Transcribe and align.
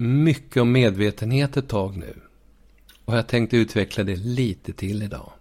mycket 0.00 0.62
om 0.62 0.72
medvetenhet 0.72 1.56
ett 1.56 1.68
tag 1.68 1.96
nu. 1.96 2.14
Och 3.04 3.16
jag 3.16 3.26
tänkte 3.26 3.56
utveckla 3.56 4.04
det 4.04 4.16
lite 4.16 4.72
till 4.72 5.02
idag. 5.02 5.32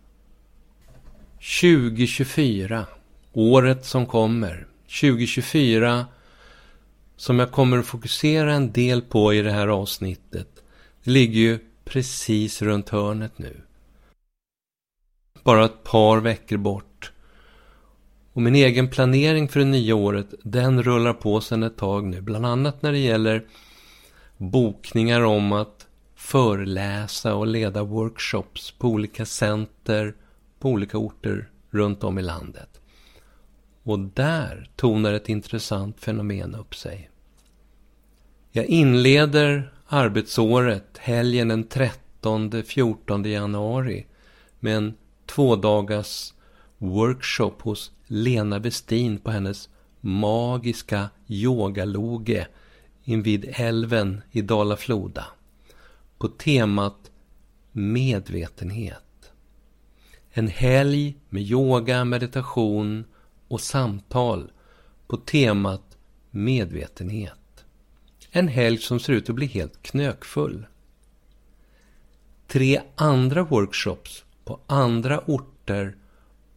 2024, 1.61 2.85
året 3.33 3.85
som 3.85 4.05
kommer. 4.05 4.67
2024 5.01 6.05
som 7.15 7.39
jag 7.39 7.51
kommer 7.51 7.77
att 7.77 7.85
fokusera 7.85 8.53
en 8.53 8.71
del 8.71 9.01
på 9.01 9.33
i 9.33 9.41
det 9.41 9.51
här 9.51 9.67
avsnittet. 9.67 10.63
Det 11.03 11.11
ligger 11.11 11.39
ju 11.39 11.59
precis 11.85 12.61
runt 12.61 12.89
hörnet 12.89 13.37
nu. 13.37 13.61
Bara 15.43 15.65
ett 15.65 15.83
par 15.83 16.17
veckor 16.17 16.57
bort. 16.57 17.11
Och 18.33 18.41
min 18.41 18.55
egen 18.55 18.89
planering 18.89 19.49
för 19.49 19.59
det 19.59 19.65
nya 19.65 19.95
året, 19.95 20.33
den 20.43 20.83
rullar 20.83 21.13
på 21.13 21.41
sedan 21.41 21.63
ett 21.63 21.77
tag 21.77 22.05
nu. 22.05 22.21
Bland 22.21 22.45
annat 22.45 22.81
när 22.81 22.91
det 22.91 22.99
gäller 22.99 23.45
bokningar 24.39 25.21
om 25.21 25.51
att 25.51 25.87
föreläsa 26.15 27.35
och 27.35 27.47
leda 27.47 27.83
workshops 27.83 28.71
på 28.71 28.87
olika 28.87 29.25
center 29.25 30.15
på 30.59 30.69
olika 30.69 30.97
orter 30.97 31.49
runt 31.69 32.03
om 32.03 32.19
i 32.19 32.21
landet. 32.21 32.81
Och 33.83 33.99
där 33.99 34.69
tonar 34.75 35.13
ett 35.13 35.29
intressant 35.29 35.99
fenomen 35.99 36.55
upp 36.55 36.75
sig. 36.75 37.09
Jag 38.51 38.65
inleder 38.65 39.73
arbetsåret 39.87 40.97
helgen 40.97 41.47
den 41.47 41.67
13-14 41.67 43.27
januari 43.27 44.05
med 44.59 44.77
en 44.77 44.93
tvådagars 45.25 46.33
workshop 46.77 47.55
hos 47.59 47.91
Lena 48.07 48.59
Westin 48.59 49.17
på 49.17 49.31
hennes 49.31 49.69
magiska 50.01 51.09
yogaloge 51.27 52.47
invid 53.09 53.53
älven 53.57 54.21
i 54.31 54.41
Dala-Floda 54.41 55.25
på 56.17 56.27
temat 56.27 57.11
medvetenhet. 57.71 59.31
En 60.31 60.47
helg 60.47 61.17
med 61.29 61.43
yoga, 61.43 62.05
meditation 62.05 63.05
och 63.47 63.61
samtal 63.61 64.51
på 65.07 65.17
temat 65.17 65.97
medvetenhet. 66.31 67.65
En 68.31 68.47
helg 68.47 68.77
som 68.77 68.99
ser 68.99 69.13
ut 69.13 69.29
att 69.29 69.35
bli 69.35 69.45
helt 69.45 69.83
knökfull. 69.83 70.65
Tre 72.47 72.81
andra 72.95 73.43
workshops 73.43 74.25
på 74.45 74.59
andra 74.67 75.19
orter 75.19 75.95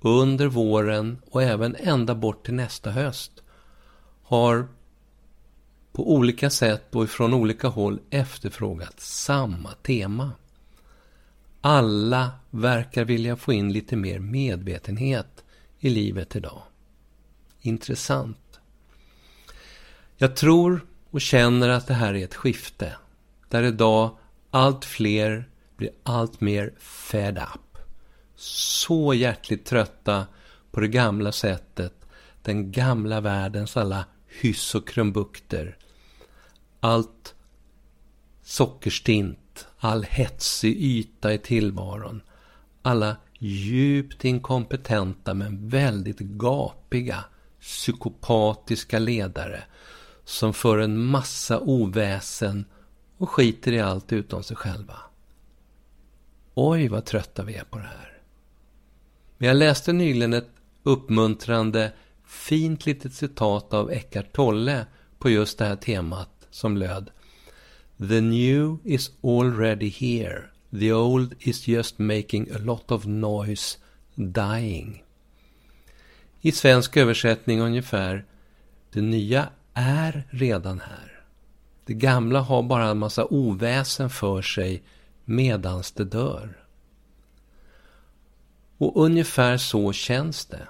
under 0.01 0.47
våren 0.47 1.23
och 1.31 1.43
även 1.43 1.77
ända 1.77 2.15
bort 2.15 2.45
till 2.45 2.55
nästa 2.55 2.91
höst 2.91 3.43
har 4.23 4.69
på 5.93 6.13
olika 6.15 6.51
sätt 6.51 6.95
och 6.95 7.11
från 7.11 7.35
olika 7.35 7.69
håll 7.69 8.01
efterfrågat 8.11 9.01
samma 9.01 9.73
tema. 9.73 10.33
Alla 11.61 12.31
verkar 12.51 13.05
vilja 13.05 13.37
få 13.37 13.53
in 13.53 13.73
lite 13.73 13.97
mer 13.97 14.19
medvetenhet 14.19 15.45
i 15.79 15.91
livet 15.91 16.37
idag. 16.37 16.63
Intressant. 17.61 18.61
Jag 20.17 20.37
tror 20.37 20.87
och 21.11 21.21
känner 21.21 21.69
att 21.69 21.87
det 21.87 21.95
här 21.95 22.15
är 22.15 22.25
ett 22.25 22.35
skifte. 22.35 22.97
Där 23.49 23.63
idag 23.63 24.17
allt 24.51 24.85
fler 24.85 25.49
blir 25.77 25.91
allt 26.03 26.41
mer 26.41 26.73
fed 26.79 27.39
up. 27.39 27.79
Så 28.37 29.15
hjärtligt 29.15 29.67
trötta 29.67 30.27
på 30.71 30.81
det 30.81 30.89
gamla 30.89 31.33
sättet, 31.33 31.95
den 32.43 32.73
gamla 32.73 33.21
världens 33.21 33.77
alla 33.77 34.05
hyss 34.27 34.75
och 34.75 34.89
krumbukter. 34.89 35.77
Allt 36.85 37.35
sockerstint, 38.43 39.67
all 39.79 40.03
hetsig 40.03 40.77
yta 40.77 41.33
i 41.33 41.39
tillvaron. 41.39 42.23
Alla 42.83 43.17
djupt 43.39 44.25
inkompetenta 44.25 45.35
men 45.35 45.69
väldigt 45.69 46.19
gapiga 46.19 47.25
psykopatiska 47.61 48.99
ledare 48.99 49.65
som 50.25 50.55
för 50.55 50.79
en 50.79 51.05
massa 51.05 51.61
oväsen 51.61 52.65
och 53.17 53.31
skiter 53.31 53.73
i 53.73 53.81
allt 53.81 54.13
utom 54.13 54.43
sig 54.43 54.57
själva. 54.57 54.97
Oj, 56.55 56.89
vad 56.89 57.05
trötta 57.05 57.45
vi 57.45 57.55
är 57.55 57.65
på 57.65 57.79
det 57.79 57.85
här. 57.85 58.23
Men 59.39 59.49
jag 59.49 59.57
läste 59.57 59.93
nyligen 59.93 60.33
ett 60.33 60.51
uppmuntrande, 60.83 61.93
fint 62.25 62.87
litet 62.87 63.15
citat 63.15 63.75
av 63.75 63.91
Eckart 63.93 64.33
Tolle 64.33 64.87
på 65.19 65.31
just 65.31 65.59
det 65.59 65.65
här 65.65 65.77
temat 65.77 66.42
som 66.53 66.77
löd 66.77 67.11
The 67.99 68.21
new 68.21 68.79
is 68.85 69.11
already 69.23 69.89
here. 69.89 70.45
The 70.71 70.93
old 70.93 71.35
is 71.41 71.69
just 71.69 71.99
making 71.99 72.51
a 72.51 72.59
lot 72.59 72.91
of 72.91 73.07
noise 73.07 73.79
dying. 74.17 75.05
I 76.41 76.53
svensk 76.53 76.97
översättning 76.97 77.61
ungefär 77.61 78.25
Det 78.93 79.01
nya 79.01 79.49
är 79.75 80.29
redan 80.31 80.81
här. 80.81 81.25
Det 81.85 81.95
gamla 81.95 82.41
har 82.41 82.63
bara 82.63 82.85
en 82.85 82.99
massa 82.99 83.25
oväsen 83.25 84.11
för 84.11 84.43
sig 84.43 84.83
medans 85.25 85.93
det 85.93 86.05
dör. 86.05 86.59
Och 88.79 89.05
ungefär 89.05 89.57
så 89.57 89.93
känns 89.93 90.47
det. 90.47 90.69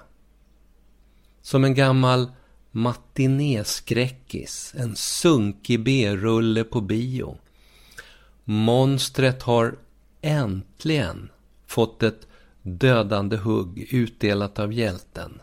Som 1.41 1.63
en 1.63 1.73
gammal 1.73 2.31
matinéskräckis, 2.75 4.73
en 4.77 4.95
sunkig 4.95 5.83
B-rulle 5.83 6.63
på 6.63 6.81
bio. 6.81 7.37
Monstret 8.43 9.43
har 9.43 9.75
äntligen 10.21 11.29
fått 11.67 12.03
ett 12.03 12.27
dödande 12.61 13.37
hugg 13.37 13.87
utdelat 13.91 14.59
av 14.59 14.73
hjälten. 14.73 15.41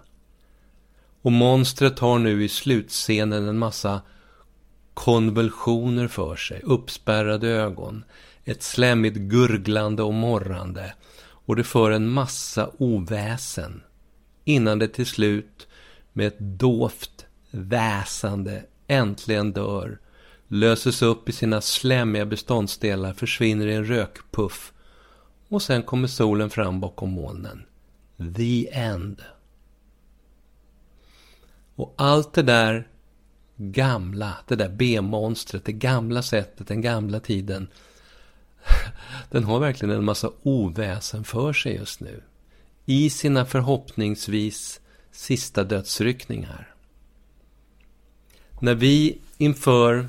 Och 1.22 1.32
monstret 1.32 1.98
har 1.98 2.18
nu 2.18 2.44
i 2.44 2.48
slutscenen 2.48 3.48
en 3.48 3.58
massa 3.58 4.00
konvulsioner 4.94 6.08
för 6.08 6.36
sig, 6.36 6.60
uppspärrade 6.64 7.48
ögon, 7.48 8.04
ett 8.44 8.62
slemmigt 8.62 9.16
gurglande 9.16 10.02
och 10.02 10.14
morrande 10.14 10.94
och 11.22 11.56
det 11.56 11.64
för 11.64 11.90
en 11.90 12.08
massa 12.08 12.70
oväsen 12.78 13.82
innan 14.44 14.78
det 14.78 14.88
till 14.88 15.06
slut 15.06 15.68
med 16.12 16.26
ett 16.26 16.38
dovt 16.38 17.09
väsande 17.50 18.64
äntligen 18.86 19.52
dör, 19.52 19.98
löses 20.48 21.02
upp 21.02 21.28
i 21.28 21.32
sina 21.32 21.60
slemmiga 21.60 22.26
beståndsdelar, 22.26 23.12
försvinner 23.12 23.66
i 23.66 23.74
en 23.74 23.84
rökpuff 23.84 24.72
och 25.48 25.62
sen 25.62 25.82
kommer 25.82 26.08
solen 26.08 26.50
fram 26.50 26.80
bakom 26.80 27.10
molnen. 27.10 27.62
The 28.36 28.68
end. 28.72 29.22
Och 31.74 31.94
allt 31.96 32.32
det 32.32 32.42
där 32.42 32.88
gamla, 33.56 34.36
det 34.46 34.56
där 34.56 34.68
B-monstret, 34.68 35.64
det 35.64 35.72
gamla 35.72 36.22
sättet, 36.22 36.68
den 36.68 36.80
gamla 36.80 37.20
tiden. 37.20 37.68
Den 39.30 39.44
har 39.44 39.58
verkligen 39.58 39.94
en 39.94 40.04
massa 40.04 40.30
oväsen 40.42 41.24
för 41.24 41.52
sig 41.52 41.74
just 41.74 42.00
nu. 42.00 42.22
I 42.86 43.10
sina 43.10 43.46
förhoppningsvis 43.46 44.80
sista 45.12 45.64
dödsryckningar. 45.64 46.69
När 48.62 48.74
vi 48.74 49.18
inför 49.38 50.08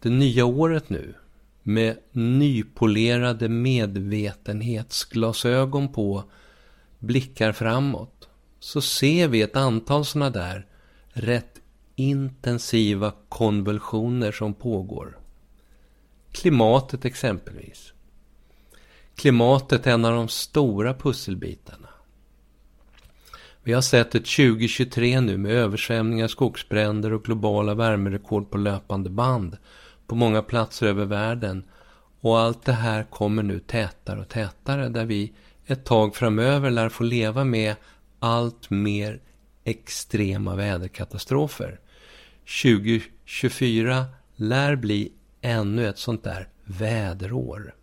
det 0.00 0.10
nya 0.10 0.44
året 0.44 0.90
nu 0.90 1.14
med 1.62 1.98
nypolerade 2.12 3.48
medvetenhetsglasögon 3.48 5.92
på 5.92 6.24
blickar 6.98 7.52
framåt 7.52 8.28
så 8.60 8.80
ser 8.80 9.28
vi 9.28 9.42
ett 9.42 9.56
antal 9.56 10.04
sådana 10.04 10.30
där 10.30 10.66
rätt 11.08 11.60
intensiva 11.96 13.12
konvulsioner 13.28 14.32
som 14.32 14.54
pågår. 14.54 15.18
Klimatet 16.32 17.04
exempelvis. 17.04 17.92
Klimatet 19.14 19.86
är 19.86 19.90
en 19.90 20.04
av 20.04 20.14
de 20.14 20.28
stora 20.28 20.94
pusselbitarna. 20.94 21.87
Vi 23.62 23.72
har 23.72 23.80
sett 23.80 24.14
ett 24.14 24.26
2023 24.26 25.20
nu 25.20 25.36
med 25.36 25.52
översvämningar, 25.52 26.28
skogsbränder 26.28 27.12
och 27.12 27.24
globala 27.24 27.74
värmerekord 27.74 28.50
på 28.50 28.58
löpande 28.58 29.10
band 29.10 29.56
på 30.06 30.14
många 30.14 30.42
platser 30.42 30.86
över 30.86 31.04
världen. 31.04 31.64
Och 32.20 32.38
allt 32.38 32.64
det 32.64 32.72
här 32.72 33.02
kommer 33.02 33.42
nu 33.42 33.60
tätare 33.60 34.20
och 34.20 34.28
tätare 34.28 34.88
där 34.88 35.04
vi 35.04 35.32
ett 35.66 35.84
tag 35.84 36.16
framöver 36.16 36.70
lär 36.70 36.88
få 36.88 37.04
leva 37.04 37.44
med 37.44 37.74
allt 38.18 38.70
mer 38.70 39.20
extrema 39.64 40.56
väderkatastrofer. 40.56 41.80
2024 42.62 44.06
lär 44.36 44.76
bli 44.76 45.12
ännu 45.40 45.88
ett 45.88 45.98
sånt 45.98 46.24
där 46.24 46.48
väderår. 46.64 47.74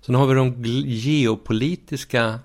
Sen 0.00 0.14
har 0.14 0.26
vi 0.26 0.34
de 0.34 0.62
geopolitiska 0.86 2.40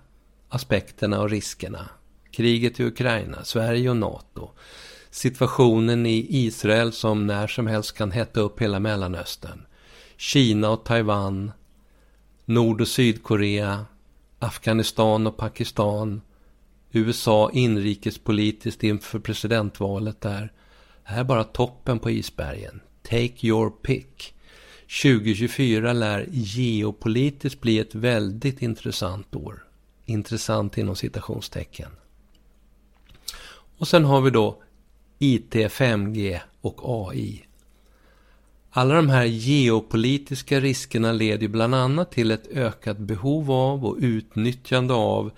aspekterna 0.54 1.22
och 1.22 1.30
riskerna. 1.30 1.90
Kriget 2.32 2.80
i 2.80 2.84
Ukraina, 2.84 3.44
Sverige 3.44 3.90
och 3.90 3.98
NATO. 3.98 4.50
Situationen 5.10 6.06
i 6.06 6.28
Israel 6.30 6.92
som 6.92 7.28
när 7.28 7.48
som 7.48 7.68
helst 7.68 7.98
kan 7.98 8.12
hetta 8.12 8.40
upp 8.40 8.62
hela 8.62 8.80
Mellanöstern. 8.80 9.66
Kina 10.18 10.70
och 10.70 10.86
Taiwan. 10.86 11.52
Nord 12.46 12.82
och 12.82 12.88
Sydkorea. 12.88 13.86
Afghanistan 14.40 15.28
och 15.28 15.38
Pakistan. 15.38 16.22
USA 16.92 17.52
inrikespolitiskt 17.54 18.84
inför 18.84 19.20
presidentvalet 19.20 20.22
där. 20.22 20.54
Det 21.04 21.12
här 21.12 21.20
är 21.20 21.24
bara 21.24 21.44
toppen 21.44 22.00
på 22.00 22.12
isbergen. 22.12 22.80
Take 23.04 23.48
your 23.48 23.70
pick. 23.70 24.34
2024 25.04 25.94
lär 25.94 26.26
geopolitiskt 26.32 27.62
bli 27.62 27.80
ett 27.80 27.96
väldigt 27.96 28.62
intressant 28.62 29.36
år. 29.36 29.63
Intressant 30.06 30.78
inom 30.78 30.96
citationstecken. 30.96 31.90
Och 33.78 33.88
sen 33.88 34.06
har 34.06 34.22
vi 34.22 34.30
då 34.30 34.62
IT, 35.20 35.54
5G 35.54 36.40
och 36.62 36.82
AI. 36.84 37.46
Alla 38.70 38.96
de 38.96 39.10
här 39.10 39.26
geopolitiska 39.26 40.60
riskerna 40.60 41.12
leder 41.12 41.48
bland 41.48 41.76
annat 41.76 42.12
till 42.12 42.32
ett 42.32 42.48
ökat 42.48 42.98
behov 42.98 43.52
av 43.52 43.86
och 43.86 43.98
utnyttjande 44.00 44.94
av 44.94 45.32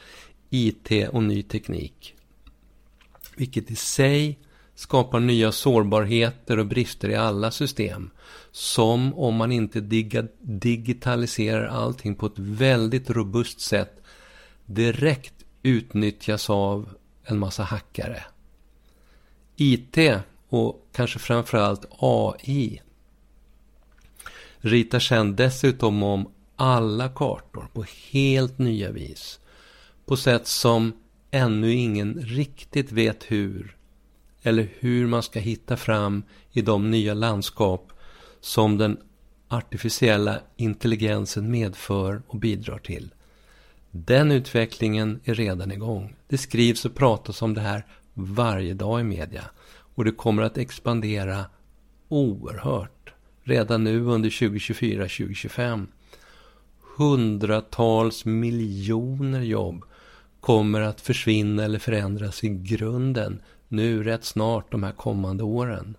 IT 0.49 0.91
och 1.11 1.23
ny 1.23 1.43
teknik. 1.43 2.15
Vilket 3.35 3.71
i 3.71 3.75
sig 3.75 4.39
skapar 4.75 5.19
nya 5.19 5.51
sårbarheter 5.51 6.59
och 6.59 6.65
brister 6.65 7.09
i 7.09 7.15
alla 7.15 7.51
system. 7.51 8.09
Som 8.51 9.13
om 9.13 9.35
man 9.35 9.51
inte 9.51 9.81
digitaliserar 10.41 11.67
allting 11.67 12.15
på 12.15 12.25
ett 12.25 12.39
väldigt 12.39 13.09
robust 13.09 13.59
sätt 13.59 14.01
direkt 14.65 15.33
utnyttjas 15.63 16.49
av 16.49 16.89
en 17.23 17.39
massa 17.39 17.63
hackare. 17.63 18.23
IT 19.55 19.97
och 20.49 20.87
kanske 20.91 21.19
framförallt 21.19 21.85
AI 21.99 22.81
ritar 24.57 24.99
sedan 24.99 25.35
dessutom 25.35 26.03
om 26.03 26.31
alla 26.55 27.09
kartor 27.09 27.67
på 27.73 27.85
helt 28.11 28.57
nya 28.57 28.91
vis. 28.91 29.39
På 30.05 30.17
sätt 30.17 30.47
som 30.47 30.93
ännu 31.31 31.73
ingen 31.73 32.13
riktigt 32.13 32.91
vet 32.91 33.23
hur 33.23 33.77
eller 34.41 34.69
hur 34.79 35.07
man 35.07 35.23
ska 35.23 35.39
hitta 35.39 35.77
fram 35.77 36.23
i 36.51 36.61
de 36.61 36.91
nya 36.91 37.13
landskap 37.13 37.91
som 38.39 38.77
den 38.77 38.97
artificiella 39.47 40.39
intelligensen 40.55 41.51
medför 41.51 42.21
och 42.27 42.39
bidrar 42.39 42.77
till. 42.77 43.13
Den 43.97 44.31
utvecklingen 44.31 45.19
är 45.23 45.35
redan 45.35 45.71
igång. 45.71 46.15
Det 46.27 46.37
skrivs 46.37 46.85
och 46.85 46.95
pratas 46.95 47.41
om 47.41 47.53
det 47.53 47.61
här 47.61 47.85
varje 48.13 48.73
dag 48.73 49.01
i 49.01 49.03
media. 49.03 49.43
Och 49.95 50.05
det 50.05 50.11
kommer 50.11 50.43
att 50.43 50.57
expandera 50.57 51.45
oerhört. 52.07 53.13
Redan 53.43 53.83
nu 53.83 54.01
under 54.01 54.29
2024-2025. 54.29 55.87
Hundratals 56.97 58.25
miljoner 58.25 59.41
jobb 59.41 59.83
kommer 60.39 60.81
att 60.81 61.01
försvinna 61.01 61.63
eller 61.63 61.79
förändras 61.79 62.43
i 62.43 62.49
grunden 62.49 63.41
nu 63.67 64.03
rätt 64.03 64.25
snart 64.25 64.71
de 64.71 64.83
här 64.83 64.91
kommande 64.91 65.43
åren. 65.43 65.97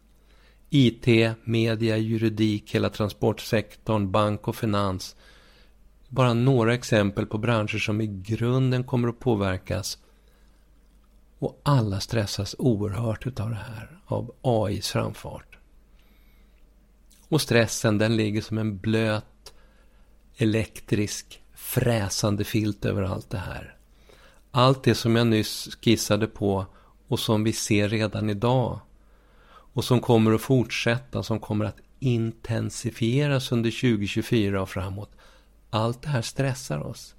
IT, 0.71 1.07
media, 1.45 1.97
juridik, 1.97 2.75
hela 2.75 2.91
transportsektorn, 2.91 4.11
bank 4.11 4.49
och 4.49 4.57
finans. 4.57 5.17
Bara 6.17 6.35
några 6.35 6.75
exempel 6.75 7.27
på 7.27 7.39
branscher 7.39 7.79
som 7.79 8.01
i 8.01 8.07
grunden 8.07 8.85
kommer 8.85 9.09
att 9.09 9.19
påverkas. 9.19 9.99
Och 11.39 11.61
alla 11.63 12.01
stressas 12.01 12.57
oerhört 12.59 13.27
utav 13.27 13.51
det 13.51 13.57
här, 13.57 13.99
av 14.07 14.35
AIs 14.43 14.89
framfart. 14.89 15.59
Och 17.29 17.41
stressen 17.41 17.99
den 17.99 18.17
ligger 18.17 18.43
som 18.43 18.59
en 18.59 18.79
blöt, 18.79 19.55
elektrisk, 20.37 21.43
fräsande 21.55 22.45
filt 22.45 22.85
över 22.85 23.03
allt 23.03 23.31
det 23.31 23.39
här. 23.39 23.77
Allt 24.51 24.83
det 24.83 24.95
som 24.95 25.17
jag 25.17 25.27
nyss 25.27 25.69
skissade 25.83 26.27
på 26.27 26.67
och 27.09 27.21
som 27.21 27.45
vi 27.45 27.53
ser 27.53 27.89
redan 27.89 28.31
idag. 28.31 28.81
Och 29.49 29.85
som 29.85 30.01
kommer 30.01 30.33
att 30.33 30.41
fortsätta, 30.41 31.23
som 31.23 31.41
kommer 31.41 31.65
att 31.65 31.81
intensifieras 31.99 33.53
under 33.53 33.71
2024 33.71 34.63
och 34.63 34.71
framåt. 34.71 35.11
Allt 35.77 36.03
det 36.03 36.09
här 36.09 36.23
stressar 36.23 36.79
oss. 36.79 37.15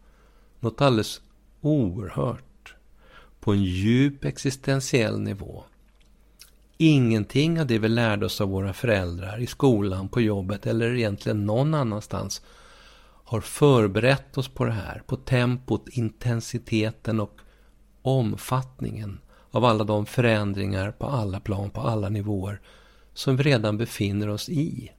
Något 0.59 0.81
alldeles 0.81 1.21
oerhört. 1.61 2.75
På 3.39 3.53
en 3.53 3.63
djup 3.63 4.25
existentiell 4.25 5.19
nivå. 5.19 5.63
Ingenting 6.77 7.61
av 7.61 7.67
det 7.67 7.79
vi 7.79 7.87
lärde 7.87 8.25
oss 8.25 8.41
av 8.41 8.49
våra 8.49 8.73
föräldrar 8.73 9.39
i 9.39 9.47
skolan, 9.47 10.09
på 10.09 10.21
jobbet 10.21 10.65
eller 10.65 10.95
egentligen 10.95 11.45
någon 11.45 11.73
annanstans 11.73 12.41
har 13.23 13.41
förberett 13.41 14.37
oss 14.37 14.47
på 14.47 14.65
det 14.65 14.71
här. 14.71 15.01
På 15.05 15.15
tempot, 15.15 15.89
intensiteten 15.89 17.19
och 17.19 17.39
omfattningen 18.01 19.19
av 19.51 19.65
alla 19.65 19.83
de 19.83 20.05
förändringar 20.05 20.91
på 20.91 21.05
alla 21.05 21.39
plan, 21.39 21.69
på 21.69 21.81
alla 21.81 22.09
nivåer 22.09 22.61
som 23.13 23.37
vi 23.37 23.43
redan 23.43 23.77
befinner 23.77 24.29
oss 24.29 24.49
i. 24.49 24.91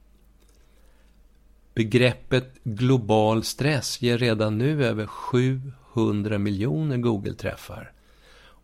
Begreppet 1.73 2.63
global 2.63 3.43
stress 3.43 4.01
ger 4.01 4.17
redan 4.17 4.57
nu 4.57 4.85
över 4.85 5.05
700 5.07 6.37
miljoner 6.37 6.97
Google-träffar. 6.97 7.91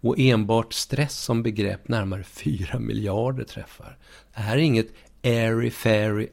Och 0.01 0.19
enbart 0.19 0.73
stress 0.73 1.17
som 1.17 1.43
begrepp 1.43 1.87
närmare 1.87 2.23
4 2.23 2.79
miljarder 2.79 3.43
träffar. 3.43 3.97
Det 4.35 4.41
här 4.41 4.57
är 4.57 4.61
inget 4.61 4.87
airy-fairy 5.23 6.29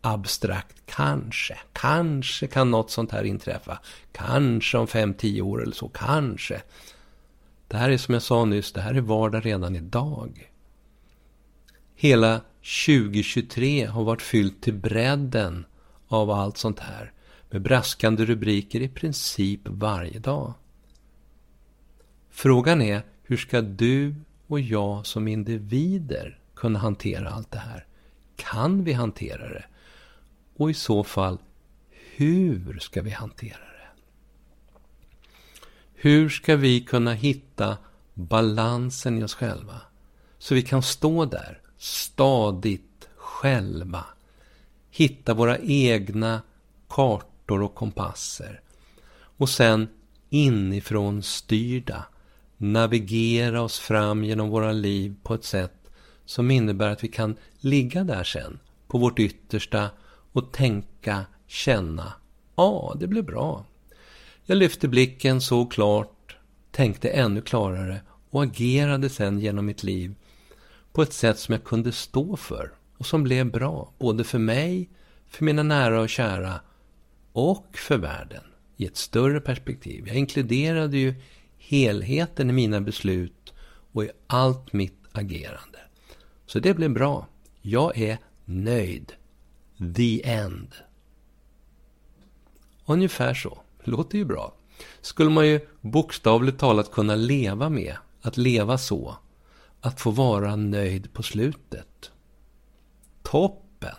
abstrakt 0.00 0.76
kanske. 0.86 1.58
Kanske 1.72 2.46
kan 2.46 2.70
något 2.70 2.90
sånt 2.90 3.12
här 3.12 3.24
inträffa. 3.24 3.78
Kanske 4.12 4.78
om 4.78 4.86
5-10 4.86 5.40
år 5.40 5.62
eller 5.62 5.74
så. 5.74 5.88
Kanske. 5.88 6.62
Det 7.68 7.76
här 7.76 7.90
är 7.90 7.98
som 7.98 8.14
jag 8.14 8.22
sa 8.22 8.44
nyss, 8.44 8.72
det 8.72 8.80
här 8.80 8.94
är 8.94 9.00
vardag 9.00 9.46
redan 9.46 9.76
idag. 9.76 10.50
Hela 11.96 12.40
2023 12.86 13.84
har 13.84 14.04
varit 14.04 14.22
fyllt 14.22 14.62
till 14.62 14.74
bredden 14.74 15.64
av 16.08 16.30
allt 16.30 16.56
sånt 16.56 16.80
här. 16.80 17.12
Med 17.50 17.62
braskande 17.62 18.24
rubriker 18.24 18.80
i 18.80 18.88
princip 18.88 19.60
varje 19.64 20.18
dag. 20.18 20.54
Frågan 22.30 22.82
är, 22.82 23.02
hur 23.22 23.36
ska 23.36 23.60
du 23.60 24.14
och 24.46 24.60
jag 24.60 25.06
som 25.06 25.28
individer 25.28 26.38
kunna 26.54 26.78
hantera 26.78 27.30
allt 27.30 27.50
det 27.50 27.58
här? 27.58 27.86
Kan 28.36 28.84
vi 28.84 28.92
hantera 28.92 29.48
det? 29.48 29.64
Och 30.56 30.70
i 30.70 30.74
så 30.74 31.04
fall, 31.04 31.38
hur 31.90 32.78
ska 32.78 33.02
vi 33.02 33.10
hantera 33.10 33.58
det? 33.58 33.88
Hur 35.94 36.28
ska 36.28 36.56
vi 36.56 36.80
kunna 36.80 37.12
hitta 37.12 37.76
balansen 38.14 39.18
i 39.18 39.24
oss 39.24 39.34
själva? 39.34 39.80
Så 40.38 40.54
vi 40.54 40.62
kan 40.62 40.82
stå 40.82 41.24
där 41.24 41.60
stadigt 41.78 43.08
själva. 43.16 44.04
Hitta 44.96 45.34
våra 45.34 45.58
egna 45.58 46.42
kartor 46.88 47.62
och 47.62 47.74
kompasser. 47.74 48.60
Och 49.12 49.48
sen 49.48 49.88
inifrån 50.30 51.22
styrda 51.22 52.04
navigera 52.56 53.62
oss 53.62 53.78
fram 53.78 54.24
genom 54.24 54.48
våra 54.48 54.72
liv 54.72 55.14
på 55.22 55.34
ett 55.34 55.44
sätt 55.44 55.90
som 56.24 56.50
innebär 56.50 56.90
att 56.90 57.04
vi 57.04 57.08
kan 57.08 57.36
ligga 57.58 58.04
där 58.04 58.24
sen 58.24 58.58
på 58.88 58.98
vårt 58.98 59.18
yttersta 59.18 59.90
och 60.32 60.52
tänka, 60.52 61.24
känna, 61.46 62.12
ja, 62.56 62.96
det 63.00 63.06
blir 63.06 63.22
bra. 63.22 63.64
Jag 64.44 64.58
lyfte 64.58 64.88
blicken 64.88 65.40
så 65.40 65.66
klart, 65.66 66.36
tänkte 66.70 67.08
ännu 67.08 67.40
klarare 67.40 68.00
och 68.30 68.42
agerade 68.42 69.08
sen 69.08 69.40
genom 69.40 69.66
mitt 69.66 69.82
liv 69.82 70.14
på 70.92 71.02
ett 71.02 71.12
sätt 71.12 71.38
som 71.38 71.52
jag 71.52 71.64
kunde 71.64 71.92
stå 71.92 72.36
för 72.36 72.72
och 72.98 73.06
som 73.06 73.22
blev 73.22 73.50
bra, 73.50 73.92
både 73.98 74.24
för 74.24 74.38
mig, 74.38 74.90
för 75.28 75.44
mina 75.44 75.62
nära 75.62 76.00
och 76.00 76.08
kära 76.08 76.60
och 77.32 77.78
för 77.78 77.98
världen 77.98 78.44
i 78.76 78.86
ett 78.86 78.96
större 78.96 79.40
perspektiv. 79.40 80.08
Jag 80.08 80.16
inkluderade 80.16 80.98
ju 80.98 81.14
helheten 81.58 82.50
i 82.50 82.52
mina 82.52 82.80
beslut 82.80 83.54
och 83.92 84.04
i 84.04 84.10
allt 84.26 84.72
mitt 84.72 84.98
agerande. 85.12 85.78
Så 86.46 86.58
det 86.58 86.74
blev 86.74 86.92
bra. 86.92 87.26
Jag 87.62 87.98
är 87.98 88.18
nöjd. 88.44 89.12
the 89.96 90.28
end. 90.28 90.74
Ungefär 92.86 93.34
så. 93.34 93.58
Låter 93.84 94.18
ju 94.18 94.24
bra. 94.24 94.54
Skulle 95.00 95.30
man 95.30 95.48
ju 95.48 95.60
bokstavligt 95.80 96.58
talat 96.58 96.92
kunna 96.92 97.14
leva 97.14 97.68
med. 97.68 97.96
Att 98.22 98.36
leva 98.36 98.78
så. 98.78 99.16
Att 99.80 100.00
få 100.00 100.10
vara 100.10 100.56
nöjd 100.56 101.12
på 101.12 101.22
slutet. 101.22 101.95
Toppen! 103.30 103.96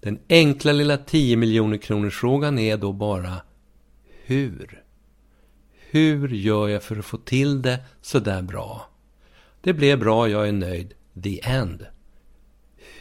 Den 0.00 0.18
enkla 0.28 0.72
lilla 0.72 0.96
10 0.96 1.36
miljoner 1.36 1.76
kronors 1.76 2.16
frågan 2.16 2.58
är 2.58 2.76
då 2.76 2.92
bara 2.92 3.42
hur? 4.24 4.82
Hur 5.90 6.28
gör 6.28 6.68
jag 6.68 6.82
för 6.82 6.96
att 6.96 7.04
få 7.04 7.16
till 7.16 7.62
det 7.62 7.84
sådär 8.00 8.42
bra? 8.42 8.90
Det 9.60 9.72
blev 9.72 9.98
bra, 9.98 10.28
jag 10.28 10.48
är 10.48 10.52
nöjd. 10.52 10.94
The 11.22 11.40
end. 11.44 11.86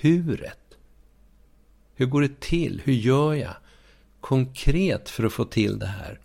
Huret. 0.01 0.77
Hur 1.96 2.05
går 2.05 2.22
det 2.22 2.39
till? 2.39 2.81
Hur 2.84 2.93
gör 2.93 3.34
jag 3.34 3.55
konkret 4.20 5.10
för 5.10 5.24
att 5.24 5.34
få 5.34 5.46
till 5.46 5.79
det 5.79 5.86
här? 5.86 6.20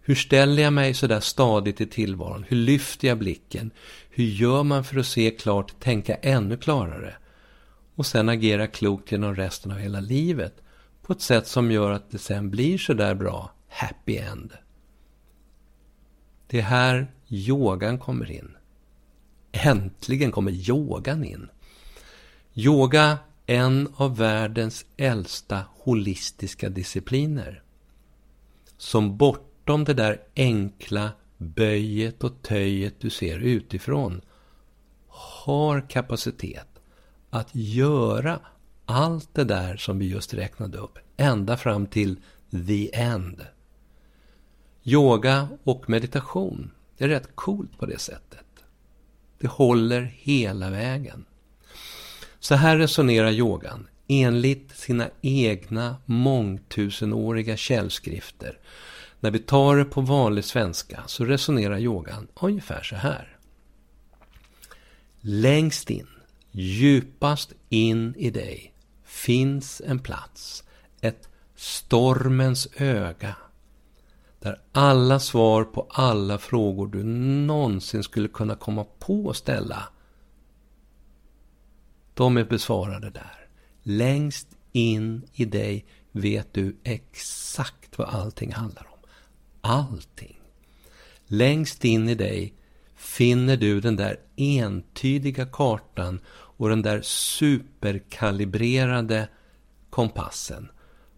Hur 0.00 0.14
ställer 0.14 0.62
jag 0.62 0.72
mig 0.72 0.94
sådär 0.94 1.20
stadigt 1.20 1.80
i 1.80 1.86
tillvaron? 1.86 2.44
Hur 2.48 2.56
lyfter 2.56 3.08
jag 3.08 3.18
blicken? 3.18 3.70
Hur 4.10 4.24
gör 4.24 4.62
man 4.62 4.84
för 4.84 4.98
att 4.98 5.06
se 5.06 5.30
klart, 5.30 5.80
tänka 5.80 6.14
ännu 6.14 6.56
klarare? 6.56 7.14
Och 8.02 8.06
sen 8.06 8.28
agera 8.28 8.66
klokt 8.66 9.12
genom 9.12 9.36
resten 9.36 9.72
av 9.72 9.78
hela 9.78 10.00
livet 10.00 10.62
på 11.02 11.12
ett 11.12 11.20
sätt 11.20 11.46
som 11.46 11.70
gör 11.70 11.90
att 11.90 12.10
det 12.10 12.18
sen 12.18 12.50
blir 12.50 12.78
så 12.78 12.94
där 12.94 13.14
bra 13.14 13.50
happy 13.68 14.16
end. 14.16 14.52
Det 16.46 16.58
är 16.58 16.62
här 16.62 17.12
yogan 17.28 17.98
kommer 17.98 18.30
in. 18.30 18.56
Äntligen 19.52 20.32
kommer 20.32 20.52
yogan 20.52 21.24
in. 21.24 21.48
Yoga, 22.54 23.18
en 23.46 23.88
av 23.96 24.16
världens 24.16 24.84
äldsta 24.96 25.64
holistiska 25.74 26.68
discipliner. 26.68 27.62
Som 28.76 29.16
bortom 29.16 29.84
det 29.84 29.94
där 29.94 30.20
enkla 30.36 31.10
böjet 31.38 32.24
och 32.24 32.42
töjet 32.42 33.00
du 33.00 33.10
ser 33.10 33.38
utifrån 33.38 34.20
har 35.08 35.90
kapacitet 35.90 36.71
att 37.32 37.48
göra 37.52 38.40
allt 38.86 39.28
det 39.34 39.44
där 39.44 39.76
som 39.76 39.98
vi 39.98 40.08
just 40.08 40.34
räknade 40.34 40.78
upp 40.78 40.98
ända 41.16 41.56
fram 41.56 41.86
till 41.86 42.16
the 42.66 42.94
end. 42.94 43.46
Yoga 44.84 45.48
och 45.64 45.88
meditation 45.88 46.70
det 46.98 47.04
är 47.04 47.08
rätt 47.08 47.36
coolt 47.36 47.78
på 47.78 47.86
det 47.86 47.98
sättet. 47.98 48.44
Det 49.38 49.46
håller 49.46 50.02
hela 50.02 50.70
vägen. 50.70 51.24
Så 52.38 52.54
här 52.54 52.76
resonerar 52.76 53.30
yogan 53.30 53.88
enligt 54.08 54.76
sina 54.76 55.08
egna 55.20 55.96
mångtusenåriga 56.04 57.56
källskrifter. 57.56 58.58
När 59.20 59.30
vi 59.30 59.38
tar 59.38 59.76
det 59.76 59.84
på 59.84 60.00
vanlig 60.00 60.44
svenska 60.44 61.02
så 61.06 61.24
resonerar 61.24 61.78
yogan 61.78 62.28
ungefär 62.40 62.82
så 62.82 62.96
här. 62.96 63.36
Längst 65.20 65.90
in, 65.90 66.08
djupast 66.52 67.52
in 67.68 68.14
i 68.16 68.30
dig 68.30 68.74
finns 69.04 69.82
en 69.86 69.98
plats, 69.98 70.64
ett 71.00 71.28
stormens 71.54 72.68
öga 72.76 73.36
där 74.38 74.60
alla 74.72 75.20
svar 75.20 75.64
på 75.64 75.86
alla 75.90 76.38
frågor 76.38 76.86
du 76.86 77.04
någonsin 77.04 78.02
skulle 78.02 78.28
kunna 78.28 78.54
komma 78.54 78.84
på 78.98 79.30
att 79.30 79.36
ställa, 79.36 79.88
de 82.14 82.36
är 82.36 82.44
besvarade 82.44 83.10
där. 83.10 83.48
Längst 83.82 84.48
in 84.72 85.22
i 85.32 85.44
dig 85.44 85.84
vet 86.12 86.54
du 86.54 86.76
exakt 86.84 87.98
vad 87.98 88.08
allting 88.08 88.52
handlar 88.52 88.86
om. 88.92 89.08
Allting. 89.60 90.40
Längst 91.26 91.84
in 91.84 92.08
i 92.08 92.14
dig 92.14 92.54
finner 93.02 93.56
du 93.56 93.80
den 93.80 93.96
där 93.96 94.16
entydiga 94.36 95.46
kartan 95.46 96.20
och 96.30 96.68
den 96.68 96.82
där 96.82 97.02
superkalibrerade 97.02 99.28
kompassen. 99.90 100.68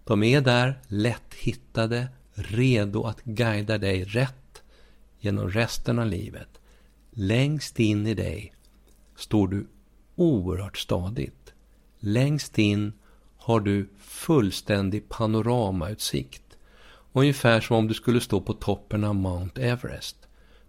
De 0.04 0.22
är 0.22 0.40
där, 0.40 0.80
lätt 0.88 1.34
hittade, 1.34 2.08
redo 2.34 3.04
att 3.04 3.24
guida 3.24 3.78
dig 3.78 4.04
rätt 4.04 4.62
genom 5.20 5.50
resten 5.50 5.98
av 5.98 6.06
livet. 6.06 6.60
Längst 7.10 7.80
in 7.80 8.06
i 8.06 8.14
dig 8.14 8.54
står 9.16 9.48
du 9.48 9.66
oerhört 10.14 10.78
stadigt. 10.78 11.52
Längst 11.98 12.58
in 12.58 12.92
har 13.36 13.60
du 13.60 13.88
fullständig 13.98 15.08
panoramautsikt. 15.08 16.58
Ungefär 17.12 17.60
som 17.60 17.76
om 17.76 17.88
du 17.88 17.94
skulle 17.94 18.20
stå 18.20 18.40
på 18.40 18.52
toppen 18.52 19.04
av 19.04 19.14
Mount 19.14 19.62
Everest. 19.62 20.16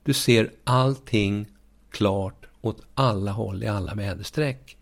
Du 0.06 0.14
ser 0.14 0.52
allting 0.64 1.48
klart 1.90 2.46
åt 2.62 2.82
alla 2.94 3.32
håll 3.32 3.64
i 3.64 3.68
alla 3.68 3.94
väderstreck. 3.94 4.78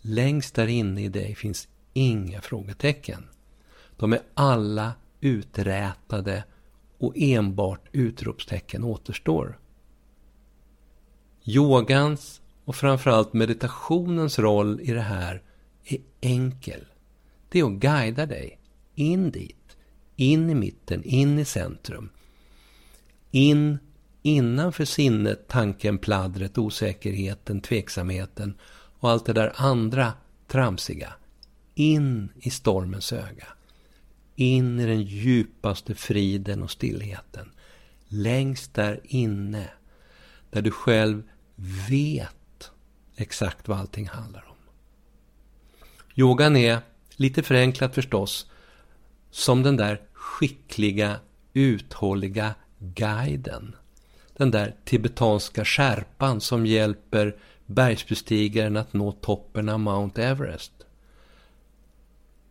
Längst 0.00 0.54
där 0.54 0.66
inne 0.66 1.04
i 1.04 1.08
dig 1.08 1.34
finns 1.34 1.68
inga 1.92 2.40
frågetecken. 2.40 3.24
De 3.96 4.12
är 4.12 4.20
alla 4.34 4.92
uträtade 5.20 6.44
och 6.98 7.12
enbart 7.16 7.88
utropstecken 7.92 8.84
återstår. 8.84 9.58
Yogans 11.44 12.40
och 12.64 12.76
framförallt 12.76 13.32
meditationens 13.32 14.38
roll 14.38 14.80
i 14.80 14.92
det 14.92 15.00
här 15.00 15.42
är 15.84 15.98
enkel. 16.20 16.84
Det 17.48 17.58
är 17.58 17.64
att 17.64 17.72
guida 17.72 18.26
dig 18.26 18.58
in 18.94 19.30
dit, 19.30 19.76
in 20.16 20.50
i 20.50 20.54
mitten, 20.54 21.04
in 21.04 21.38
i 21.38 21.44
centrum. 21.44 22.08
In 23.30 23.78
innanför 24.22 24.84
sinnet, 24.84 25.48
tanken, 25.48 25.98
pladdret, 25.98 26.58
osäkerheten, 26.58 27.60
tveksamheten 27.60 28.54
och 28.98 29.10
allt 29.10 29.26
det 29.26 29.32
där 29.32 29.52
andra 29.56 30.12
tramsiga. 30.48 31.12
In 31.74 32.28
i 32.40 32.50
stormens 32.50 33.12
öga 33.12 33.46
in 34.36 34.80
i 34.80 34.86
den 34.86 35.02
djupaste 35.02 35.94
friden 35.94 36.62
och 36.62 36.70
stillheten. 36.70 37.50
Längst 38.08 38.74
där 38.74 39.00
inne, 39.04 39.68
där 40.50 40.62
du 40.62 40.70
själv 40.70 41.22
vet 41.88 42.70
exakt 43.16 43.68
vad 43.68 43.78
allting 43.78 44.08
handlar 44.08 44.44
om. 44.48 44.56
Yogan 46.14 46.56
är, 46.56 46.78
lite 47.16 47.42
förenklat 47.42 47.94
förstås, 47.94 48.50
som 49.30 49.62
den 49.62 49.76
där 49.76 50.00
skickliga, 50.12 51.20
uthålliga 51.52 52.54
guiden. 52.78 53.76
Den 54.36 54.50
där 54.50 54.74
tibetanska 54.84 55.64
skärpan 55.64 56.40
som 56.40 56.66
hjälper 56.66 57.36
bergsbestigaren 57.66 58.76
att 58.76 58.92
nå 58.92 59.12
toppen 59.12 59.68
av 59.68 59.80
Mount 59.80 60.22
Everest. 60.22 60.72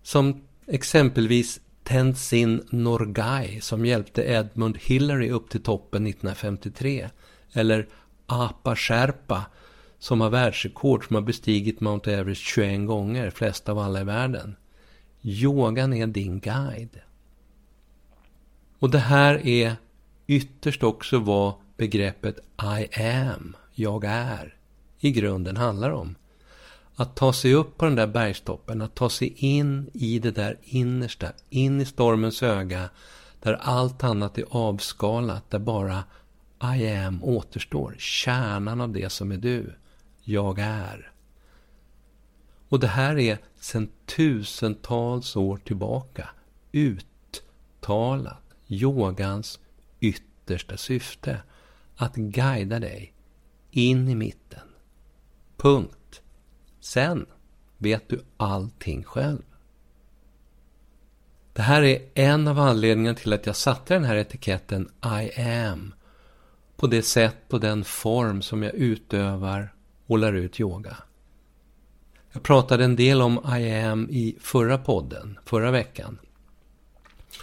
Som 0.04 0.42
exempelvis 0.68 1.60
Tenzin 1.84 2.62
Norgay 2.70 3.62
som 3.62 3.86
hjälpte 3.86 4.24
Edmund 4.24 4.78
Hillary 4.78 5.30
upp 5.30 5.50
till 5.50 5.64
toppen 5.64 6.08
1953. 6.08 7.10
Eller 7.54 7.88
Apa 8.26 8.76
Sherpa 8.76 9.46
som 10.00 10.22
har 10.22 10.30
världsrekord 10.30 11.08
som 11.08 11.16
har 11.16 11.24
bestigit 11.24 11.82
Mount 11.82 12.12
Everest 12.12 12.42
21 12.42 12.88
gånger, 12.88 13.30
flest 13.30 13.70
av 13.70 13.80
alla 13.80 14.02
i 14.02 14.04
världen. 14.04 14.56
Yogan 15.22 15.94
är 15.94 16.08
din 16.08 16.40
guide. 16.40 17.00
Och 18.80 18.90
det 18.90 19.00
här 19.00 19.48
är 19.48 19.76
ytterst 20.28 20.84
också 20.84 21.20
vad 21.20 21.54
begreppet 21.82 22.40
I 22.80 23.02
am, 23.02 23.56
jag 23.74 24.04
är, 24.04 24.56
i 25.00 25.12
grunden 25.12 25.58
handlar 25.58 25.90
om. 25.90 26.16
Att 26.96 27.16
ta 27.16 27.34
sig 27.34 27.54
upp 27.54 27.78
på 27.78 27.86
den 27.86 27.96
där 27.96 28.08
bergstoppen, 28.08 28.82
att 28.82 28.96
ta 28.96 29.10
sig 29.10 29.34
in 29.38 29.90
i 29.94 30.20
det 30.20 30.32
där 30.32 30.58
innersta, 30.64 31.32
in 31.50 31.82
i 31.82 31.86
stormens 31.86 32.44
öga, 32.44 32.90
där 33.40 33.54
allt 33.54 34.04
annat 34.04 34.38
är 34.38 34.46
avskalat, 34.50 35.50
där 35.50 35.60
bara 35.60 36.04
I 36.76 36.90
am 36.90 37.24
återstår, 37.24 37.96
kärnan 37.98 38.82
av 38.82 38.90
det 38.90 39.10
som 39.10 39.32
är 39.32 39.38
du, 39.38 39.76
jag 40.24 40.60
är. 40.60 41.12
Och 42.70 42.80
det 42.80 42.88
här 42.88 43.18
är 43.18 43.38
sedan 43.60 43.90
tusentals 44.06 45.36
år 45.36 45.58
tillbaka 45.58 46.30
uttalat 46.72 48.44
yogans 48.68 49.60
yttersta 50.00 50.78
syfte, 50.78 51.42
att 52.02 52.16
guida 52.16 52.80
dig 52.80 53.14
in 53.72 54.10
i 54.10 54.16
mitten. 54.16 54.68
Punkt. 55.58 56.22
Sen 56.80 57.26
vet 57.78 58.10
du 58.10 58.24
allting 58.38 59.04
själv. 59.04 59.42
Det 61.54 61.62
här 61.62 61.82
är 61.82 62.02
en 62.14 62.48
av 62.48 62.60
anledningarna 62.60 63.18
till 63.18 63.34
att 63.34 63.46
jag 63.46 63.56
satte 63.56 63.94
den 63.94 64.04
här 64.04 64.16
etiketten 64.16 64.90
I 65.22 65.42
am 65.42 65.94
på 66.76 66.88
det 66.88 67.02
sätt 67.02 67.54
och 67.54 67.60
den 67.60 67.84
form 67.84 68.42
som 68.42 68.64
jag 68.64 68.74
utövar 68.74 69.74
och 70.08 70.18
lär 70.18 70.34
ut 70.34 70.60
yoga. 70.60 70.98
Jag 72.32 72.44
pratade 72.44 72.84
en 72.84 72.96
del 72.96 73.22
om 73.22 73.58
I 73.60 73.82
am 73.82 74.08
i 74.10 74.38
förra 74.40 74.78
podden, 74.78 75.40
förra 75.46 75.72
veckan. 75.72 76.20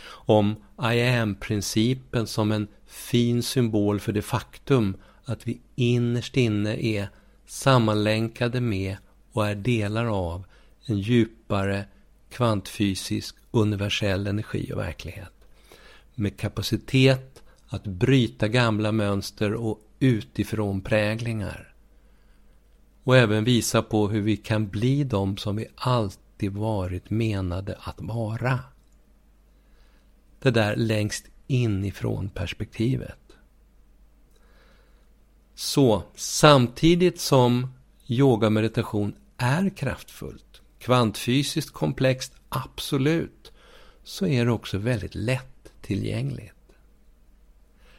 Om 0.09 0.57
I 0.93 1.03
am-principen 1.03 2.27
som 2.27 2.53
en 2.53 2.69
fin 2.99 3.43
symbol 3.43 4.01
för 4.01 4.13
det 4.13 4.23
faktum 4.23 4.97
att 5.25 5.49
vi 5.49 5.61
innerst 5.75 6.37
inne 6.37 6.77
är 6.77 7.09
sammanlänkade 7.47 8.61
med 8.61 8.97
och 9.33 9.47
är 9.47 9.55
delar 9.55 10.07
av 10.07 10.45
en 10.87 10.99
djupare 10.99 11.85
kvantfysisk 12.31 13.37
universell 13.51 14.27
energi 14.27 14.73
och 14.73 14.79
verklighet. 14.79 15.33
Med 16.15 16.37
kapacitet 16.37 17.43
att 17.69 17.85
bryta 17.85 18.49
gamla 18.49 18.93
mönster 18.93 19.55
och 19.55 19.81
utifrån 19.99 20.81
präglingar. 20.81 21.75
Och 23.05 23.17
även 23.17 23.45
visa 23.45 23.83
på 23.83 24.09
hur 24.09 24.21
vi 24.21 24.37
kan 24.37 24.69
bli 24.69 25.05
de 25.05 25.37
som 25.37 25.57
vi 25.57 25.67
alltid 25.75 26.53
varit 26.53 27.11
menade 27.11 27.77
att 27.81 28.01
vara. 28.01 28.61
Det 30.43 30.51
där 30.51 30.77
längst 30.77 31.27
inifrån 31.49 32.29
perspektivet. 32.29 33.19
Så 35.55 36.03
samtidigt 36.15 37.21
som 37.21 37.73
yoga 38.07 38.51
meditation 38.51 39.15
är 39.37 39.71
kraftfullt, 39.77 40.63
kvantfysiskt 40.79 41.73
komplext, 41.73 42.33
absolut, 42.49 43.53
så 44.03 44.27
är 44.27 44.45
det 44.45 44.53
också 44.53 44.79
väldigt 44.79 45.15
lättillgängligt. 45.15 46.55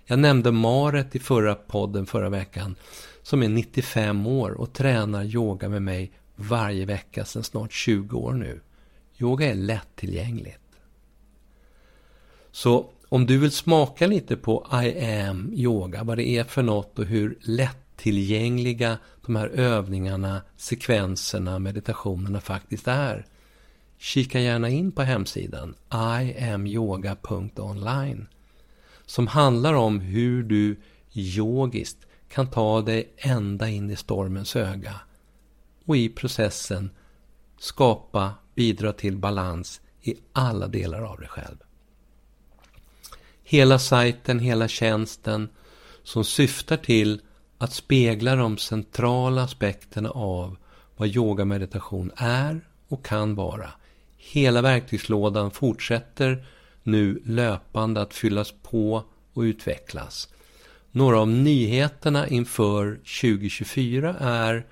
Jag 0.06 0.20
nämnde 0.20 0.52
Maret 0.52 1.16
i 1.16 1.20
förra 1.20 1.56
podden 1.56 2.06
förra 2.06 2.30
veckan, 2.30 2.76
som 3.24 3.44
är 3.44 3.50
95 3.50 4.28
år 4.28 4.52
och 4.52 4.74
tränar 4.74 5.24
yoga 5.24 5.70
med 5.70 5.82
mig 5.82 6.12
varje 6.36 6.86
vecka 6.86 7.26
sedan 7.26 7.44
snart 7.44 7.72
20 7.72 8.18
år 8.18 8.34
nu. 8.34 8.62
Yoga 9.18 9.52
är 9.52 9.56
lättillgängligt. 9.56 10.60
Så 12.52 12.90
om 13.10 13.26
du 13.26 13.38
vill 13.38 13.52
smaka 13.52 14.08
lite 14.08 14.38
på 14.38 14.68
I 14.84 15.06
am 15.06 15.54
yoga, 15.54 16.04
vad 16.04 16.18
det 16.18 16.28
är 16.28 16.44
för 16.44 16.64
något 16.64 17.00
och 17.00 17.06
hur 17.06 17.38
lättillgängliga 17.42 18.98
de 19.26 19.36
här 19.36 19.48
övningarna, 19.48 20.42
sekvenserna, 20.58 21.60
meditationerna 21.60 22.42
faktiskt 22.42 22.88
är. 22.88 23.26
Kika 23.98 24.40
gärna 24.40 24.70
in 24.70 24.92
på 24.92 25.02
hemsidan 25.02 25.76
iamyoga.online 25.94 28.28
som 29.06 29.28
handlar 29.28 29.74
om 29.74 30.00
hur 30.00 30.44
du 30.44 30.80
yogiskt 31.14 31.98
kan 32.30 32.50
ta 32.50 32.82
dig 32.82 33.14
ända 33.18 33.70
in 33.70 33.90
i 33.90 33.96
stormens 33.96 34.56
öga 34.56 34.96
och 35.86 35.98
i 35.98 36.10
processen 36.10 36.90
skapa, 37.60 38.34
bidra 38.56 38.94
till 38.94 39.18
balans 39.18 39.82
i 40.02 40.16
alla 40.34 40.68
delar 40.68 41.02
av 41.02 41.20
dig 41.20 41.28
själv. 41.28 41.58
Hela 43.52 43.80
sajten, 43.80 44.40
hela 44.40 44.68
tjänsten 44.68 45.50
som 46.04 46.24
syftar 46.24 46.78
till 46.78 47.22
att 47.58 47.74
spegla 47.74 48.36
de 48.36 48.58
centrala 48.58 49.44
aspekterna 49.44 50.10
av 50.10 50.58
vad 50.98 51.08
yogameditation 51.08 52.12
är 52.16 52.62
och 52.88 53.06
kan 53.06 53.36
vara. 53.36 53.70
Hela 54.18 54.62
verktygslådan 54.62 55.52
fortsätter 55.52 56.46
nu 56.84 57.22
löpande 57.26 58.02
att 58.02 58.14
fyllas 58.14 58.54
på 58.64 59.04
och 59.34 59.42
utvecklas. 59.42 60.30
Några 60.92 61.20
av 61.20 61.28
nyheterna 61.28 62.28
inför 62.28 62.96
2024 63.22 64.16
är 64.20 64.66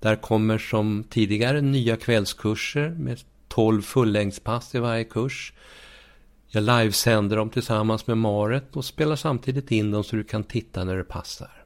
där 0.00 0.16
kommer 0.16 0.58
som 0.58 1.04
tidigare 1.10 1.60
nya 1.60 1.96
kvällskurser 1.96 2.88
med 2.90 3.20
12 3.48 3.82
fullängdspass 3.82 4.74
i 4.74 4.78
varje 4.78 5.04
kurs. 5.04 5.52
Jag 6.54 6.64
livesänder 6.64 7.36
dem 7.36 7.50
tillsammans 7.50 8.06
med 8.06 8.18
Maret 8.18 8.76
och 8.76 8.84
spelar 8.84 9.16
samtidigt 9.16 9.70
in 9.70 9.90
dem 9.90 10.04
så 10.04 10.16
du 10.16 10.24
kan 10.24 10.44
titta 10.44 10.84
när 10.84 10.96
det 10.96 11.04
passar. 11.04 11.64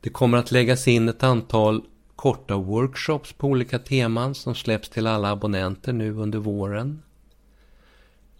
Det 0.00 0.10
kommer 0.10 0.38
att 0.38 0.52
läggas 0.52 0.88
in 0.88 1.08
ett 1.08 1.22
antal 1.22 1.82
korta 2.16 2.56
workshops 2.56 3.32
på 3.32 3.48
olika 3.48 3.78
teman 3.78 4.34
som 4.34 4.54
släpps 4.54 4.88
till 4.88 5.06
alla 5.06 5.30
abonnenter 5.30 5.92
nu 5.92 6.12
under 6.12 6.38
våren. 6.38 7.02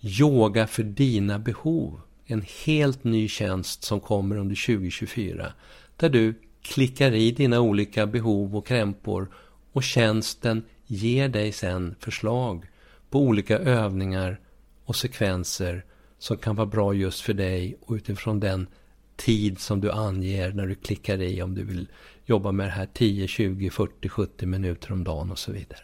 Yoga 0.01 0.67
för 0.67 0.83
dina 0.83 1.39
behov. 1.39 2.01
En 2.27 2.45
helt 2.65 3.05
ny 3.05 3.29
tjänst 3.29 3.83
som 3.83 4.01
kommer 4.01 4.37
under 4.37 4.67
2024. 4.67 5.53
Där 5.97 6.09
du 6.09 6.35
klickar 6.63 7.13
i 7.13 7.31
dina 7.31 7.61
olika 7.61 8.07
behov 8.07 8.57
och 8.57 8.67
krämpor 8.67 9.29
och 9.73 9.83
tjänsten 9.83 10.63
ger 10.87 11.29
dig 11.29 11.53
sen 11.53 11.95
förslag 12.01 12.67
på 13.11 13.21
olika 13.21 13.59
övningar 13.59 14.41
och 14.85 14.97
sekvenser 14.97 15.85
som 16.19 16.37
kan 16.37 16.57
vara 16.57 16.67
bra 16.67 16.95
just 16.95 17.21
för 17.21 17.35
dig 17.35 17.77
och 17.81 17.95
utifrån 17.95 18.41
den 18.41 18.67
tid 19.17 19.59
som 19.59 19.81
du 19.81 19.93
anger 19.93 20.53
när 20.53 20.67
du 20.67 20.75
klickar 20.75 21.23
i 21.23 21.43
om 21.43 21.55
du 21.55 21.65
vill 21.65 21.89
jobba 22.27 22.53
med 22.53 22.67
det 22.67 22.71
här 22.71 22.89
10, 22.95 23.29
20, 23.29 23.71
40, 23.71 24.09
70 24.09 24.47
minuter 24.47 24.93
om 24.93 25.05
dagen 25.05 25.31
och 25.31 25.39
så 25.39 25.53
vidare. 25.53 25.81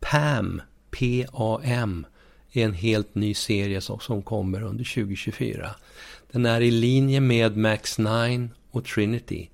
PAM, 0.00 0.62
P-A-M, 0.90 2.06
är 2.52 2.64
en 2.64 2.74
helt 2.74 3.14
ny 3.14 3.34
serie 3.34 3.80
som 3.80 4.22
kommer 4.22 4.62
under 4.62 4.84
2024. 4.84 5.74
Den 6.30 6.46
är 6.46 6.60
i 6.60 6.70
linje 6.70 7.20
med 7.20 7.56
Max 7.56 7.98
9 7.98 8.48
och 8.70 8.84
Trinity. 8.84 9.48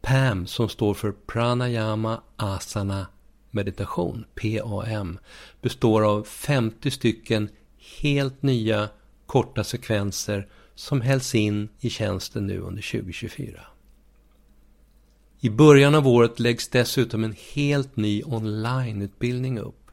PAM 0.00 0.46
som 0.46 0.68
står 0.68 0.94
för 0.94 1.12
Pranayama 1.12 2.20
Asana 2.36 3.06
Meditation, 3.50 4.24
PAM, 4.34 5.18
består 5.62 6.02
av 6.02 6.22
50 6.22 6.90
stycken 6.90 7.48
helt 8.00 8.42
nya 8.42 8.88
korta 9.26 9.64
sekvenser 9.64 10.48
som 10.74 11.00
hälls 11.00 11.34
in 11.34 11.68
i 11.80 11.90
tjänsten 11.90 12.46
nu 12.46 12.58
under 12.58 12.82
2024. 12.82 13.60
I 15.40 15.50
början 15.50 15.94
av 15.94 16.08
året 16.08 16.40
läggs 16.40 16.68
dessutom 16.68 17.24
en 17.24 17.36
helt 17.54 17.96
ny 17.96 18.22
onlineutbildning 18.22 19.58
upp. 19.58 19.90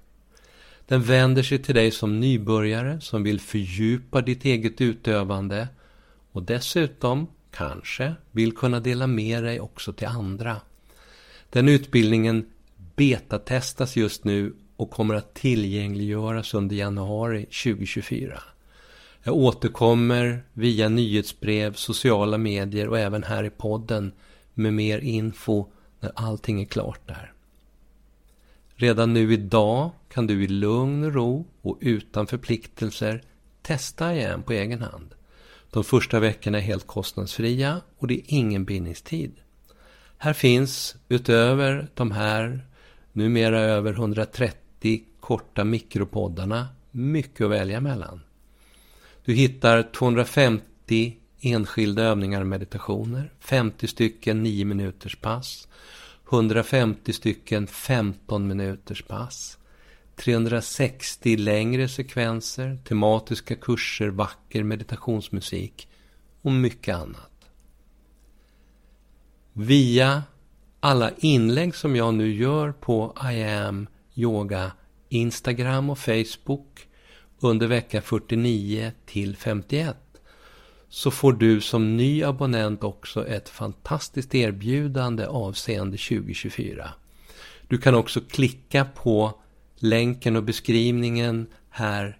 Den 0.87 1.01
vänder 1.01 1.43
sig 1.43 1.59
till 1.59 1.75
dig 1.75 1.91
som 1.91 2.19
nybörjare 2.19 3.01
som 3.01 3.23
vill 3.23 3.39
fördjupa 3.39 4.21
ditt 4.21 4.45
eget 4.45 4.81
utövande 4.81 5.67
och 6.31 6.43
dessutom, 6.43 7.27
kanske, 7.51 8.13
vill 8.31 8.55
kunna 8.55 8.79
dela 8.79 9.07
med 9.07 9.43
dig 9.43 9.59
också 9.59 9.93
till 9.93 10.07
andra. 10.07 10.61
Den 11.49 11.69
utbildningen 11.69 12.45
betatestas 12.95 13.95
just 13.95 14.23
nu 14.23 14.53
och 14.77 14.91
kommer 14.91 15.15
att 15.15 15.33
tillgängliggöras 15.33 16.53
under 16.53 16.75
januari 16.75 17.45
2024. 17.45 18.41
Jag 19.23 19.35
återkommer 19.35 20.43
via 20.53 20.89
nyhetsbrev, 20.89 21.73
sociala 21.73 22.37
medier 22.37 22.87
och 22.87 22.99
även 22.99 23.23
här 23.23 23.43
i 23.43 23.49
podden 23.49 24.11
med 24.53 24.73
mer 24.73 24.99
info 24.99 25.65
när 25.99 26.11
allting 26.15 26.61
är 26.61 26.65
klart 26.65 27.07
där. 27.07 27.33
Redan 28.75 29.13
nu 29.13 29.33
idag 29.33 29.91
kan 30.09 30.27
du 30.27 30.43
i 30.43 30.47
lugn 30.47 31.03
och 31.03 31.13
ro 31.13 31.45
och 31.61 31.77
utan 31.81 32.27
förpliktelser 32.27 33.23
testa 33.61 34.15
igen 34.15 34.43
på 34.43 34.53
egen 34.53 34.81
hand. 34.81 35.15
De 35.71 35.83
första 35.83 36.19
veckorna 36.19 36.57
är 36.57 36.61
helt 36.61 36.87
kostnadsfria 36.87 37.81
och 37.97 38.07
det 38.07 38.13
är 38.13 38.23
ingen 38.27 38.65
bindningstid. 38.65 39.31
Här 40.17 40.33
finns 40.33 40.95
utöver 41.09 41.87
de 41.93 42.11
här 42.11 42.67
numera 43.15 43.59
över 43.59 43.93
130 43.93 45.03
korta 45.19 45.63
mikropoddarna 45.63 46.67
mycket 46.91 47.45
att 47.45 47.51
välja 47.51 47.81
mellan. 47.81 48.21
Du 49.25 49.33
hittar 49.33 49.83
250 49.83 51.17
enskilda 51.41 52.03
övningar 52.03 52.41
och 52.41 52.47
meditationer, 52.47 53.33
50 53.39 53.87
stycken 53.87 54.43
9 54.43 54.65
minuters 54.65 55.15
pass, 55.15 55.67
150 56.29 57.13
stycken 57.13 57.67
15 57.67 58.47
minuters 58.47 59.03
pass, 59.03 59.57
360 60.15 61.37
längre 61.37 61.87
sekvenser, 61.87 62.77
tematiska 62.87 63.55
kurser, 63.55 64.07
vacker 64.07 64.63
meditationsmusik 64.63 65.87
och 66.41 66.51
mycket 66.51 66.95
annat. 66.95 67.31
Via 69.53 70.23
alla 70.85 71.11
inlägg 71.17 71.75
som 71.75 71.95
jag 71.95 72.13
nu 72.13 72.33
gör 72.33 72.71
på 72.71 73.17
I 73.33 73.43
am 73.43 73.87
yoga 74.15 74.71
Instagram 75.09 75.89
och 75.89 75.99
Facebook 75.99 76.87
under 77.39 77.67
vecka 77.67 78.01
49 78.01 78.91
till 79.05 79.35
51 79.35 79.97
så 80.89 81.11
får 81.11 81.33
du 81.33 81.61
som 81.61 81.97
ny 81.97 82.23
abonnent 82.23 82.83
också 82.83 83.27
ett 83.27 83.49
fantastiskt 83.49 84.35
erbjudande 84.35 85.25
avseende 85.25 85.97
2024. 85.97 86.89
Du 87.67 87.77
kan 87.77 87.95
också 87.95 88.21
klicka 88.21 88.85
på 88.85 89.33
länken 89.75 90.35
och 90.35 90.43
beskrivningen 90.43 91.47
här 91.69 92.17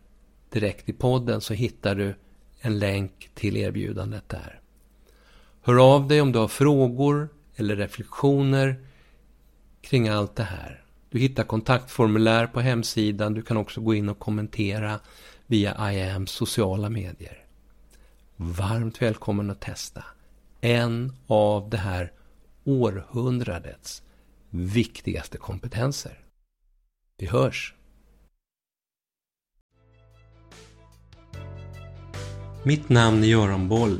direkt 0.49 0.89
i 0.89 0.93
podden 0.93 1.41
så 1.41 1.54
hittar 1.54 1.95
du 1.95 2.15
en 2.60 2.80
länk 2.80 3.30
till 3.34 3.58
erbjudandet 3.58 4.30
där. 4.30 4.60
Hör 5.62 5.95
av 5.95 6.08
dig 6.08 6.21
om 6.21 6.32
du 6.32 6.39
har 6.39 6.47
frågor 6.47 7.30
eller 7.56 7.76
reflektioner 7.76 8.86
kring 9.82 10.08
allt 10.08 10.36
det 10.36 10.44
här. 10.44 10.84
Du 11.10 11.20
hittar 11.20 11.44
kontaktformulär 11.44 12.48
på 12.48 12.62
hemsidan. 12.62 13.34
Du 13.34 13.41
kan 13.41 13.58
också 13.58 13.82
gå 13.82 13.94
in 13.94 14.10
och 14.10 14.20
kommentera 14.20 15.00
via 15.48 15.91
IAMs 15.91 16.32
sociala 16.32 16.89
medier. 16.89 17.46
Varmt 18.36 19.02
välkommen 19.02 19.50
att 19.50 19.62
testa 19.62 20.04
en 20.62 21.13
av 21.28 21.70
det 21.70 21.78
här 21.78 22.12
århundradets 22.63 24.04
viktigaste 24.50 25.38
kompetenser. 25.38 26.20
Vi 27.18 27.26
hörs! 27.26 27.74
Mitt 32.63 32.89
namn 32.89 33.24
är 33.24 33.28
Göran 33.28 33.70
Boll. 33.70 34.00